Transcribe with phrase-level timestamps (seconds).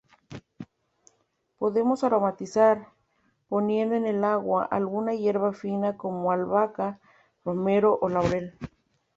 [1.59, 2.87] Podemos aromatizar,
[3.49, 6.99] poniendo en el agua alguna hierba fina como albahaca,
[7.45, 8.57] romero o laurel.